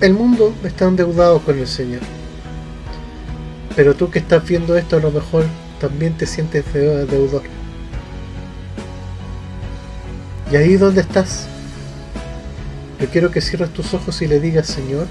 El 0.00 0.12
mundo 0.12 0.54
está 0.62 0.86
endeudado 0.86 1.40
con 1.40 1.58
el 1.58 1.66
Señor. 1.66 2.02
Pero 3.74 3.96
tú 3.96 4.10
que 4.12 4.20
estás 4.20 4.46
viendo 4.46 4.76
esto 4.76 4.98
a 4.98 5.00
lo 5.00 5.10
mejor 5.10 5.44
también 5.80 6.16
te 6.16 6.26
sientes 6.26 6.64
deudor. 6.72 7.42
Y 10.52 10.56
ahí 10.56 10.76
donde 10.76 11.02
estás, 11.02 11.46
yo 13.00 13.06
quiero 13.08 13.30
que 13.30 13.40
cierres 13.40 13.70
tus 13.70 13.94
ojos 13.94 14.20
y 14.20 14.26
le 14.26 14.40
digas, 14.40 14.66
Señor, 14.66 15.06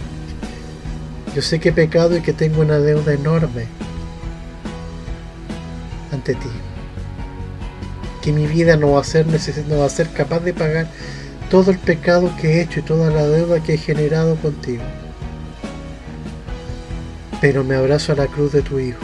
yo 1.33 1.41
sé 1.41 1.59
que 1.59 1.69
he 1.69 1.73
pecado 1.73 2.17
y 2.17 2.21
que 2.21 2.33
tengo 2.33 2.61
una 2.61 2.79
deuda 2.79 3.13
enorme 3.13 3.65
ante 6.11 6.33
ti. 6.33 6.49
Que 8.21 8.33
mi 8.33 8.47
vida 8.47 8.75
no 8.75 8.91
va 8.91 9.01
a 9.01 9.03
ser 9.03 9.25
no 9.27 9.79
va 9.79 9.85
a 9.85 9.89
ser 9.89 10.09
capaz 10.09 10.41
de 10.41 10.53
pagar 10.53 10.87
todo 11.49 11.71
el 11.71 11.79
pecado 11.79 12.31
que 12.39 12.55
he 12.55 12.61
hecho 12.61 12.81
y 12.81 12.83
toda 12.83 13.09
la 13.09 13.25
deuda 13.25 13.63
que 13.63 13.75
he 13.75 13.77
generado 13.77 14.35
contigo. 14.35 14.83
Pero 17.39 17.63
me 17.63 17.75
abrazo 17.75 18.11
a 18.11 18.15
la 18.15 18.27
cruz 18.27 18.51
de 18.51 18.61
tu 18.61 18.77
Hijo. 18.77 18.99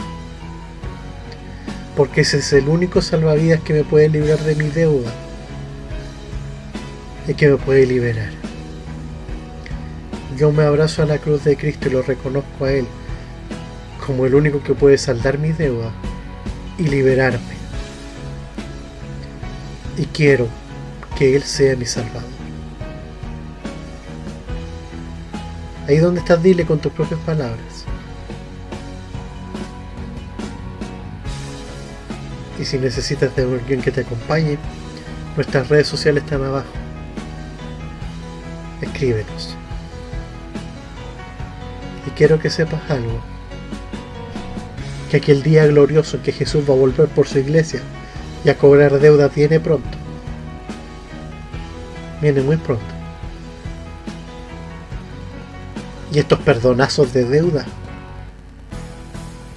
Porque 1.96 2.20
ese 2.20 2.38
es 2.38 2.52
el 2.52 2.68
único 2.68 3.00
salvavidas 3.00 3.62
que 3.62 3.72
me 3.72 3.84
puede 3.84 4.10
librar 4.10 4.38
de 4.40 4.54
mi 4.54 4.68
deuda. 4.68 5.10
Y 7.28 7.34
que 7.34 7.48
me 7.48 7.56
puede 7.56 7.86
liberar. 7.86 8.30
Yo 10.36 10.52
me 10.52 10.64
abrazo 10.64 11.02
a 11.02 11.06
la 11.06 11.18
cruz 11.18 11.44
de 11.44 11.56
Cristo 11.56 11.88
y 11.88 11.92
lo 11.92 12.02
reconozco 12.02 12.64
a 12.64 12.72
Él 12.72 12.86
como 14.06 14.24
el 14.24 14.34
único 14.34 14.62
que 14.62 14.74
puede 14.74 14.98
saldar 14.98 15.38
mi 15.38 15.50
deuda 15.50 15.90
y 16.78 16.84
liberarme. 16.84 17.56
Y 19.96 20.04
quiero 20.06 20.46
que 21.18 21.34
Él 21.34 21.42
sea 21.42 21.74
mi 21.74 21.86
Salvador. 21.86 22.36
Ahí 25.88 25.98
donde 25.98 26.20
estás, 26.20 26.42
dile 26.42 26.66
con 26.66 26.78
tus 26.78 26.92
propias 26.92 27.20
palabras. 27.20 27.84
Y 32.60 32.64
si 32.64 32.78
necesitas 32.78 33.34
de 33.36 33.42
alguien 33.42 33.80
que 33.80 33.90
te 33.90 34.02
acompañe, 34.02 34.58
nuestras 35.36 35.68
redes 35.68 35.86
sociales 35.86 36.24
están 36.24 36.42
abajo. 36.42 36.85
Escríbenos 38.80 39.56
quiero 42.16 42.40
que 42.40 42.50
sepas 42.50 42.90
algo. 42.90 43.20
Que 45.10 45.18
aquel 45.18 45.42
día 45.44 45.66
glorioso 45.66 46.16
en 46.16 46.24
que 46.24 46.32
Jesús 46.32 46.68
va 46.68 46.74
a 46.74 46.78
volver 46.78 47.06
por 47.08 47.28
su 47.28 47.38
iglesia 47.38 47.80
y 48.44 48.48
a 48.48 48.58
cobrar 48.58 48.98
deuda 48.98 49.28
viene 49.28 49.60
pronto. 49.60 49.96
Viene 52.20 52.40
muy 52.40 52.56
pronto. 52.56 52.84
Y 56.12 56.18
estos 56.18 56.40
perdonazos 56.40 57.12
de 57.12 57.24
deuda, 57.24 57.66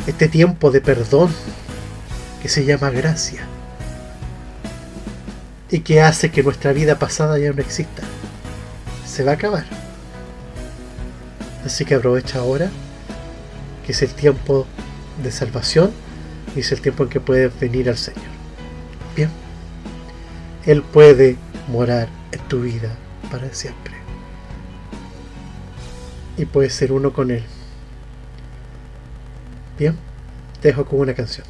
este 0.05 0.27
tiempo 0.27 0.71
de 0.71 0.81
perdón 0.81 1.29
que 2.41 2.49
se 2.49 2.65
llama 2.65 2.89
gracia 2.89 3.47
y 5.71 5.79
que 5.81 6.01
hace 6.01 6.31
que 6.31 6.43
nuestra 6.43 6.73
vida 6.73 6.99
pasada 6.99 7.37
ya 7.37 7.53
no 7.53 7.61
exista, 7.61 8.03
se 9.19 9.25
va 9.25 9.31
a 9.31 9.35
acabar. 9.35 9.65
Así 11.65 11.83
que 11.83 11.95
aprovecha 11.95 12.39
ahora, 12.39 12.69
que 13.85 13.91
es 13.91 14.01
el 14.01 14.13
tiempo 14.13 14.65
de 15.21 15.29
salvación, 15.29 15.91
y 16.55 16.61
es 16.61 16.71
el 16.71 16.79
tiempo 16.79 17.03
en 17.03 17.09
que 17.09 17.19
puedes 17.19 17.59
venir 17.59 17.89
al 17.89 17.97
Señor. 17.97 18.23
Bien, 19.17 19.29
Él 20.65 20.83
puede 20.83 21.35
morar 21.67 22.07
en 22.31 22.39
tu 22.47 22.61
vida 22.61 22.95
para 23.29 23.53
siempre. 23.53 23.93
Y 26.37 26.45
puedes 26.45 26.73
ser 26.73 26.93
uno 26.93 27.11
con 27.11 27.29
Él. 27.29 27.43
Bien, 29.77 29.97
te 30.61 30.69
dejo 30.69 30.85
con 30.85 31.01
una 31.01 31.13
canción. 31.13 31.45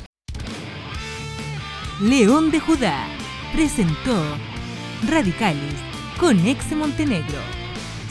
León 2.01 2.49
de 2.49 2.59
Judá 2.61 3.05
presentó 3.53 4.23
Radicales 5.07 5.75
con 6.19 6.39
Ex 6.47 6.71
Montenegro. 6.71 7.58